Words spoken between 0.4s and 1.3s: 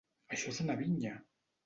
és una vinya!